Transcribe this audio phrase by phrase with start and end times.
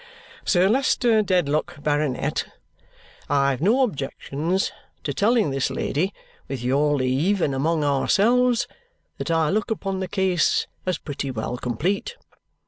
[0.43, 2.47] "Sir Leicester Dedlock, Baronet,
[3.29, 4.71] I have no objections
[5.03, 6.11] to telling this lady,
[6.47, 8.67] with your leave and among ourselves,
[9.19, 12.15] that I look upon the case as pretty well complete.